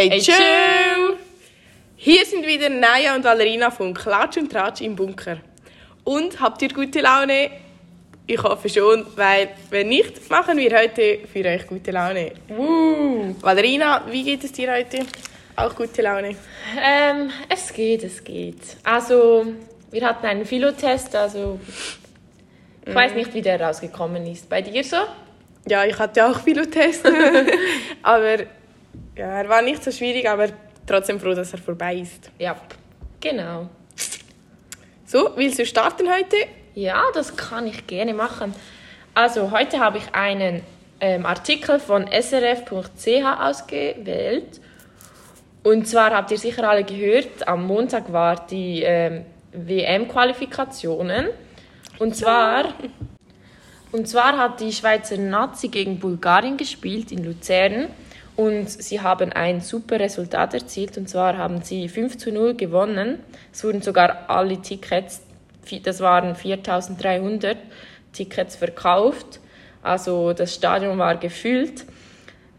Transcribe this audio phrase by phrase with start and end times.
[0.00, 0.34] Hey, tschüss!
[1.96, 5.36] Hier sind wieder Naya und Valerina von Klatsch und Tratsch im Bunker.
[6.04, 7.50] Und habt ihr gute Laune?
[8.26, 12.32] Ich hoffe schon, weil wenn nicht, machen wir heute für euch gute Laune.
[12.48, 13.36] Woo.
[13.42, 15.00] Valerina, wie geht es dir heute?
[15.54, 16.34] Auch gute Laune?
[16.82, 18.78] Ähm, es geht, es geht.
[18.82, 19.48] Also,
[19.90, 21.60] wir hatten einen Philotest, also
[22.86, 24.48] ich weiß nicht, wie der rausgekommen ist.
[24.48, 24.96] Bei dir so?
[25.68, 27.06] Ja, ich hatte auch Philotest.
[28.02, 28.38] aber
[29.20, 30.48] ja, er war nicht so schwierig, aber
[30.86, 32.30] trotzdem froh, dass er vorbei ist.
[32.38, 32.56] Ja,
[33.20, 33.68] genau.
[35.04, 36.36] So, willst du starten heute?
[36.74, 38.54] Ja, das kann ich gerne machen.
[39.12, 40.62] Also, heute habe ich einen
[41.00, 44.60] ähm, Artikel von srf.ch ausgewählt.
[45.64, 51.26] Und zwar habt ihr sicher alle gehört, am Montag war die ähm, WM-Qualifikationen.
[51.98, 52.72] Und zwar,
[53.92, 57.88] und zwar hat die Schweizer Nazi gegen Bulgarien gespielt in Luzern.
[58.36, 60.96] Und sie haben ein super Resultat erzielt.
[60.96, 63.20] Und zwar haben sie 5 zu 0 gewonnen.
[63.52, 65.22] Es wurden sogar alle Tickets,
[65.84, 67.56] das waren 4300
[68.12, 69.40] Tickets verkauft.
[69.82, 71.84] Also das Stadion war gefüllt.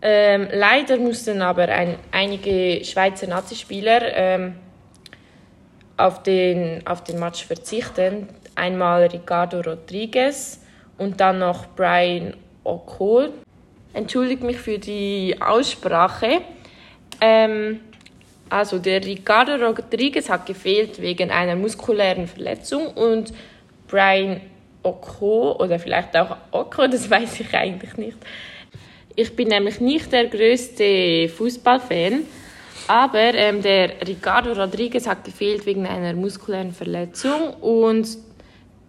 [0.00, 4.54] Ähm, leider mussten aber ein, einige Schweizer Nazi-Spieler ähm,
[5.96, 8.28] auf, den, auf den Match verzichten.
[8.54, 10.60] Einmal Ricardo Rodriguez
[10.98, 13.30] und dann noch Brian O'Cole.
[13.92, 16.42] Entschuldigt mich für die Aussprache.
[17.20, 17.80] Ähm,
[18.50, 23.32] also der Ricardo Rodriguez hat gefehlt wegen einer muskulären Verletzung und
[23.86, 24.40] Brian
[24.82, 28.16] Oko oder vielleicht auch Oko, das weiß ich eigentlich nicht,
[29.16, 32.20] ich bin nämlich nicht der größte Fußballfan,
[32.86, 38.08] aber ähm, der Ricardo Rodriguez hat gefehlt wegen einer muskulären Verletzung und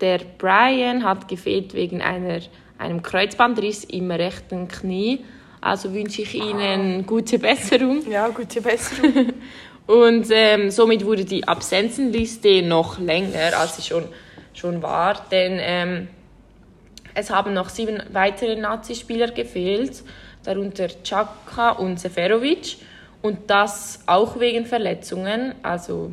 [0.00, 2.40] der Brian hat gefehlt wegen einer,
[2.78, 5.24] einem Kreuzbandriss im rechten Knie.
[5.60, 8.08] Also wünsche ich Ihnen gute Besserung.
[8.10, 9.32] Ja, gute Besserung.
[9.86, 14.04] und ähm, somit wurde die Absenzenliste noch länger, als sie schon,
[14.52, 16.08] schon war, denn ähm,
[17.14, 20.02] es haben noch sieben weitere Nazi-Spieler gefehlt,
[20.42, 22.76] darunter Chaka und Seferovic.
[23.22, 25.54] Und das auch wegen Verletzungen.
[25.62, 26.12] Also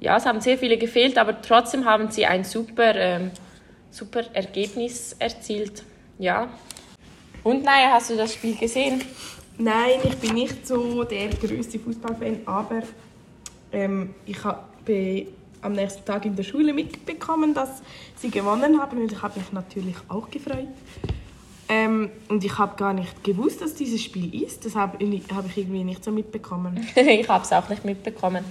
[0.00, 3.30] ja, es haben sehr viele gefehlt, aber trotzdem haben sie ein super, ähm,
[3.92, 5.84] super Ergebnis erzielt.
[6.18, 6.48] Ja.
[7.44, 9.02] Und naja, hast du das Spiel gesehen?
[9.58, 12.82] Nein, ich bin nicht so der größte Fußballfan, aber
[13.72, 15.26] ähm, ich habe
[15.60, 17.82] am nächsten Tag in der Schule mitbekommen, dass
[18.16, 20.68] sie gewonnen haben und ich habe mich natürlich auch gefreut.
[21.68, 24.64] Ähm, und ich habe gar nicht gewusst, dass dieses Spiel ist.
[24.66, 24.98] Das habe
[25.34, 26.86] hab ich irgendwie nicht so mitbekommen.
[26.94, 28.44] ich habe es auch nicht mitbekommen.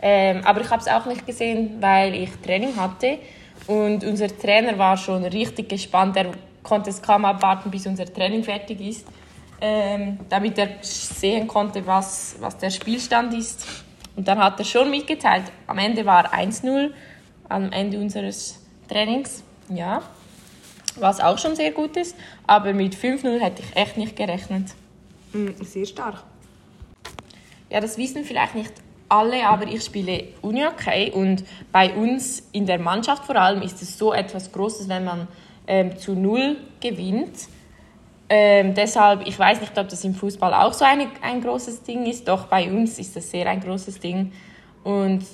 [0.00, 3.18] Ähm, aber ich habe es auch nicht gesehen, weil ich Training hatte.
[3.66, 6.16] Und unser Trainer war schon richtig gespannt.
[6.16, 9.06] Er konnte es kaum abwarten, bis unser Training fertig ist,
[9.60, 13.66] ähm, damit er sehen konnte, was, was der Spielstand ist.
[14.16, 15.44] Und dann hat er schon mitgeteilt.
[15.66, 16.90] Am Ende war 1-0
[17.48, 19.42] am Ende unseres Trainings.
[19.68, 20.02] Ja,
[20.96, 22.16] was auch schon sehr gut ist.
[22.46, 24.74] Aber mit 5-0 hätte ich echt nicht gerechnet.
[25.32, 26.24] Mm, sehr stark.
[27.70, 28.72] Ja, das wissen vielleicht nicht
[29.12, 33.98] alle, aber ich spiele Uni-Hockey und bei uns in der Mannschaft vor allem ist es
[33.98, 35.28] so etwas Großes, wenn man
[35.66, 37.48] ähm, zu Null gewinnt.
[38.30, 42.06] Ähm, deshalb, ich weiß nicht, ob das im Fußball auch so eine, ein großes Ding
[42.06, 44.32] ist, doch bei uns ist das sehr ein großes Ding.
[44.82, 45.26] Und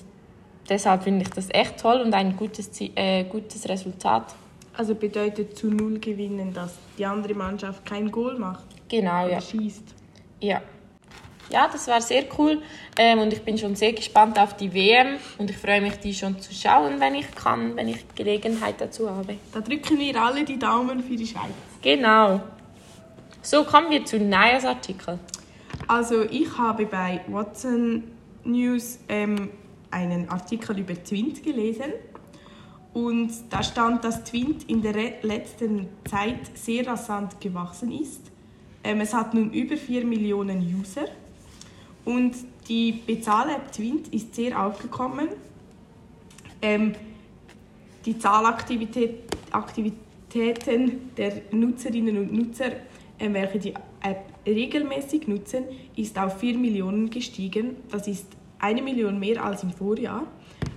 [0.68, 4.34] deshalb finde ich das echt toll und ein gutes, äh, gutes Resultat.
[4.76, 8.66] Also bedeutet zu Null gewinnen, dass die andere Mannschaft kein Goal macht?
[8.88, 9.40] Genau, ja.
[9.40, 9.94] schießt?
[10.40, 10.62] Ja.
[11.50, 12.60] Ja, das war sehr cool
[12.98, 16.12] ähm, und ich bin schon sehr gespannt auf die WM und ich freue mich, die
[16.12, 19.36] schon zu schauen, wenn ich kann, wenn ich Gelegenheit dazu habe.
[19.52, 21.52] Da drücken wir alle die Daumen für die Schweiz.
[21.80, 22.40] Genau.
[23.40, 25.18] So kommen wir zu Nayas Artikel.
[25.86, 28.04] Also ich habe bei Watson
[28.44, 29.48] News ähm,
[29.90, 31.94] einen Artikel über Twint gelesen
[32.92, 38.30] und da stand, dass Twint in der letzten Zeit sehr rasant gewachsen ist.
[38.84, 41.06] Ähm, es hat nun über 4 Millionen User
[42.08, 42.34] und
[42.68, 45.28] die Bezahl-App Twint ist sehr aufgekommen.
[46.62, 46.94] Ähm,
[48.06, 52.72] die Zahlaktivitäten der Nutzerinnen und Nutzer
[53.18, 55.64] äh, welche die App regelmäßig nutzen,
[55.96, 57.76] ist auf 4 Millionen gestiegen.
[57.90, 58.26] Das ist
[58.58, 60.22] eine Million mehr als im Vorjahr.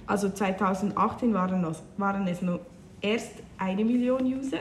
[0.07, 2.60] Also 2018 waren es, waren es noch
[3.01, 4.60] erst eine Million User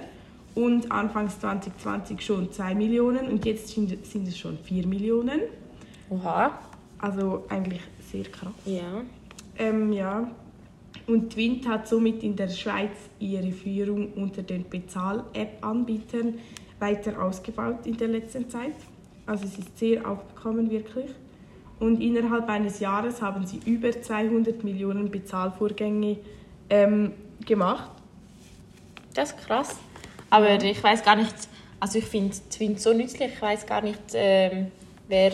[0.55, 5.41] und Anfangs 2020 schon 2 Millionen und jetzt sind, es schon 4 Millionen.
[6.11, 6.59] Oha.
[6.99, 7.81] Also eigentlich
[8.11, 8.53] sehr krass.
[8.67, 9.03] Ja.
[9.57, 10.31] Ähm, ja.
[11.07, 16.39] Und Twint hat somit in der Schweiz ihre Führung unter den Bezahl-App-Anbietern
[16.79, 18.75] weiter ausgebaut in der letzten Zeit.
[19.27, 21.11] Also es ist sehr aufgekommen wirklich.
[21.81, 26.19] und innerhalb eines Jahres haben sie über 200 Millionen Bezahlvorgänge
[26.69, 27.12] ähm,
[27.47, 27.91] gemacht.
[29.15, 29.77] Das ist krass.
[30.29, 31.35] Aber ich weiß gar nicht,
[31.81, 34.71] also ich finde Twint so nützlich, ich weiß gar nicht, ähm,
[35.09, 35.33] wer...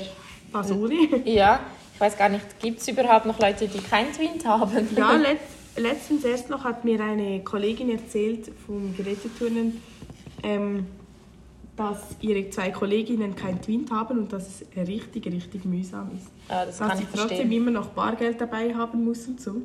[0.56, 0.94] Was ohne?
[1.25, 1.61] Ja,
[1.94, 4.88] ich weiß gar nicht, gibt es überhaupt noch Leute, die kein Twint haben?
[4.97, 5.38] Ja, let,
[5.76, 9.81] letztens erst noch hat mir eine Kollegin erzählt vom Geräteturnen,
[10.43, 10.87] ähm,
[11.76, 16.31] dass ihre zwei Kolleginnen kein Twint haben und dass es richtig, richtig mühsam ist.
[16.49, 19.56] Ja, das dass kann sie ich trotzdem immer noch Bargeld dabei haben muss und so.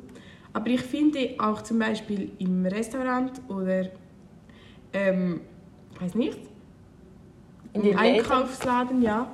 [0.52, 3.88] Aber ich finde auch zum Beispiel im Restaurant oder,
[4.92, 5.40] ähm,
[5.98, 6.38] weiß nicht,
[7.72, 7.96] In im?
[7.98, 9.30] Einkaufsladen, ja,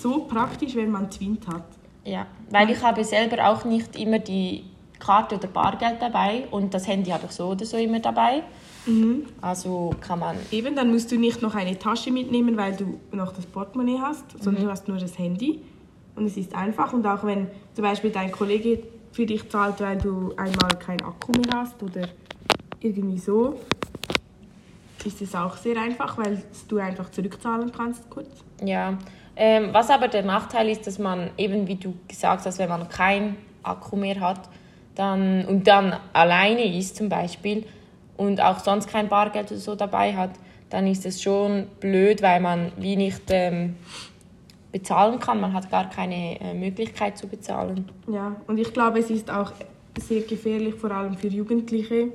[0.00, 1.64] so praktisch, wenn man Twint hat.
[2.04, 4.64] Ja, weil ich habe selber auch nicht immer die
[4.98, 8.42] Karte oder Bargeld dabei und das Handy habe ich so oder so immer dabei.
[8.86, 9.26] Mhm.
[9.40, 10.36] Also kann man...
[10.50, 14.42] Eben, dann musst du nicht noch eine Tasche mitnehmen, weil du noch das Portemonnaie hast,
[14.42, 15.62] sondern du hast nur das Handy.
[16.16, 16.92] Und es ist einfach.
[16.92, 21.32] Und auch wenn zum Beispiel dein Kollege für dich zahlt, weil du einmal keinen Akku
[21.32, 22.08] mehr hast oder
[22.80, 23.58] irgendwie so,
[25.04, 28.28] ist es auch sehr einfach, weil du einfach zurückzahlen kannst kurz.
[28.62, 28.96] Ja,
[29.36, 32.88] ähm, was aber der Nachteil ist, dass man eben, wie du gesagt hast, wenn man
[32.88, 34.48] kein Akku mehr hat
[34.94, 37.64] dann, und dann alleine ist zum Beispiel
[38.16, 40.30] und auch sonst kein Bargeld oder so dabei hat,
[40.70, 43.76] dann ist es schon blöd, weil man wie nicht ähm,
[44.72, 45.40] bezahlen kann.
[45.40, 47.90] Man hat gar keine äh, Möglichkeit zu bezahlen.
[48.08, 49.52] Ja, und ich glaube, es ist auch
[50.00, 52.08] sehr gefährlich, vor allem für Jugendliche.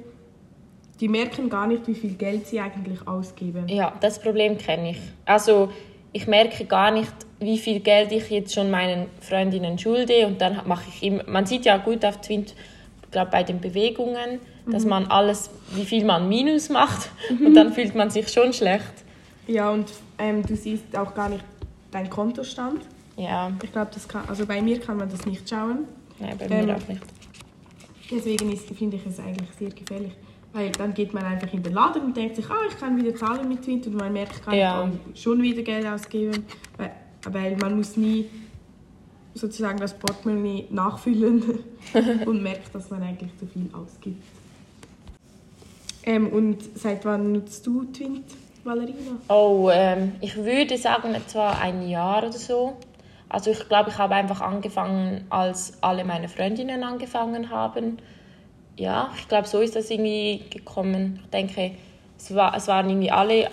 [0.99, 3.67] Die merken gar nicht, wie viel Geld sie eigentlich ausgeben.
[3.69, 4.99] Ja, das Problem kenne ich.
[5.25, 5.69] Also
[6.13, 10.61] ich merke gar nicht, wie viel Geld ich jetzt schon meinen Freundinnen schulde und dann
[10.67, 12.53] mache ich immer, man sieht ja gut auf Twint,
[13.11, 14.39] glaube bei den Bewegungen,
[14.71, 18.93] dass man alles, wie viel man Minus macht und dann fühlt man sich schon schlecht.
[19.47, 19.89] Ja, und
[20.19, 21.43] ähm, du siehst auch gar nicht
[21.91, 22.81] deinen Kontostand.
[23.17, 25.85] Ja, Ich glaube, das kann, also bei mir kann man das nicht schauen.
[26.19, 27.01] nein, bei Ähm, mir auch nicht.
[28.11, 30.13] Deswegen finde ich es eigentlich sehr gefährlich.
[30.51, 33.15] Weil dann geht man einfach in den Laden und denkt sich, ah, ich kann wieder
[33.15, 34.85] zahlen mit Twint und man merkt Ja.
[34.85, 36.45] nicht, oh, schon wieder Geld ausgeben.
[36.77, 36.91] Weil,
[37.31, 38.25] weil man muss nie
[39.35, 41.43] sozusagen das Portemonnaie nachfüllen
[42.25, 44.23] und merkt, dass man eigentlich zu viel ausgibt.
[46.03, 48.25] Ähm, und seit wann nutzt du Twint,
[48.63, 49.17] Valerina?
[49.27, 52.77] Oh, ähm, ich würde sagen etwa ein Jahr oder so.
[53.27, 57.99] Also ich glaube, ich habe einfach angefangen, als alle meine Freundinnen angefangen haben.
[58.79, 61.19] Ja, ich glaube, so ist das irgendwie gekommen.
[61.25, 61.71] Ich denke,
[62.17, 63.49] es, war, es waren irgendwie alle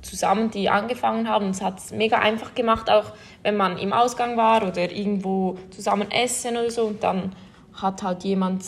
[0.00, 1.50] zusammen, die angefangen haben.
[1.50, 3.12] Es hat es mega einfach gemacht, auch
[3.42, 6.84] wenn man im Ausgang war oder irgendwo zusammen essen oder so.
[6.86, 7.34] Und dann
[7.74, 8.64] hat halt jemand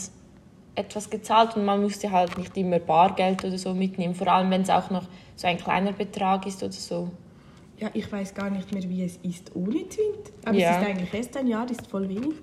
[0.75, 4.15] etwas gezahlt und man musste halt nicht immer Bargeld oder so mitnehmen.
[4.15, 7.09] Vor allem, wenn es auch noch so ein kleiner Betrag ist oder so.
[7.79, 10.31] Ja, ich weiß gar nicht mehr, wie es ist ohne Twint.
[10.45, 10.73] Aber Ja.
[10.73, 12.35] es ist eigentlich erst ein Jahr, ist voll wenig.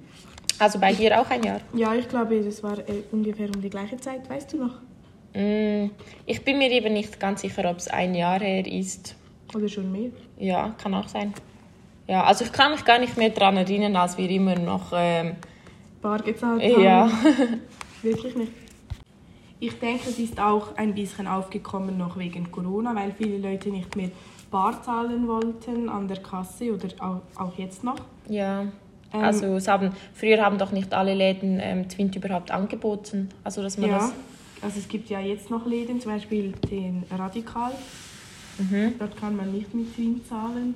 [0.60, 1.62] Also bei dir auch ein Jahr?
[1.74, 4.76] Ja, ich glaube, das war äh, ungefähr um die gleiche Zeit, weißt du noch?
[5.34, 5.90] Mm,
[6.26, 9.16] Ich bin mir eben nicht ganz sicher, ob es ein Jahr her ist.
[9.56, 10.10] Oder schon mehr?
[10.38, 11.34] Ja, kann auch sein.
[12.08, 14.92] Ja, also ich kann mich gar nicht mehr daran erinnern, als wir immer noch...
[14.96, 15.36] Ähm,
[16.02, 16.82] Bar gezahlt haben.
[16.84, 17.10] ja,
[18.02, 18.52] Wirklich nicht.
[19.60, 23.96] Ich denke, es ist auch ein bisschen aufgekommen noch wegen Corona, weil viele Leute nicht
[23.96, 24.10] mehr
[24.50, 27.98] Bar zahlen wollten an der Kasse oder auch, auch jetzt noch.
[28.28, 28.66] ja.
[29.14, 33.30] Ähm, Also es haben, früher haben doch nicht alle Läden ähm, Twint überhaupt angeboten.
[33.44, 34.14] Also dass man Ja, das...
[34.62, 37.72] also es gibt ja jetzt noch Läden, zum Beispiel den Radikal.
[38.58, 38.94] Mhm.
[39.00, 40.76] Dort kann man nicht mit Twint zahlen.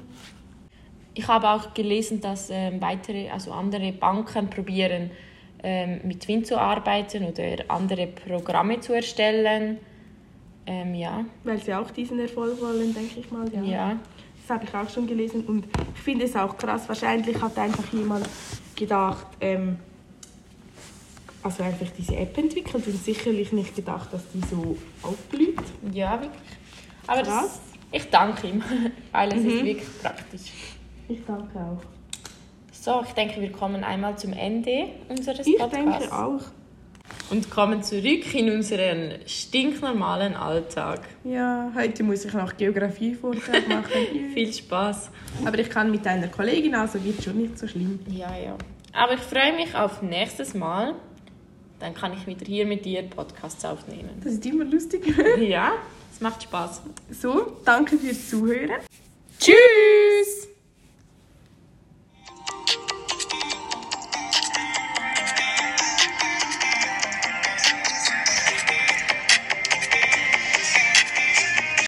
[1.14, 5.12] Ich habe auch gelesen, dass ähm, weitere, also andere Banken probieren,
[5.64, 9.78] ähm, mit Twint zu arbeiten oder andere Programme zu erstellen.
[10.68, 13.46] Ähm, ja, Weil sie auch diesen Erfolg wollen, denke ich mal.
[13.64, 13.98] ja.
[14.48, 16.88] Das habe ich auch schon gelesen und ich finde es auch krass.
[16.88, 18.28] Wahrscheinlich hat einfach jemand
[18.76, 19.78] gedacht, ähm,
[21.42, 25.58] also einfach diese App entwickelt und sicherlich nicht gedacht, dass die so aufblüht.
[25.92, 26.40] Ja, wirklich.
[27.08, 27.60] Aber Krass.
[27.92, 28.64] das, ich danke ihm,
[29.12, 29.66] weil es ist Mhm.
[29.66, 30.52] wirklich praktisch.
[31.08, 31.82] Ich danke auch.
[32.72, 36.00] So, ich denke, wir kommen einmal zum Ende unseres Ich Podcasts.
[36.02, 36.42] denke auch.
[37.32, 41.02] Und kommen zurück in unseren stinknormalen Alltag.
[41.24, 44.32] Ja, heute muss ich noch Geografie-Vortrag machen.
[44.34, 45.10] Viel Spaß.
[45.44, 48.00] Aber ich kann mit einer Kollegin, also wird schon nicht so schlimm.
[48.08, 48.56] Ja, ja.
[48.94, 50.94] Aber ich freue mich auf nächstes Mal.
[51.80, 54.10] Dann kann ich wieder hier mit dir Podcasts aufnehmen.
[54.24, 55.04] Das ist immer lustig.
[55.40, 55.74] Ja,
[56.14, 56.82] es macht Spaß.
[57.12, 58.70] So, danke fürs Zuhören.
[59.40, 60.45] Tschüss!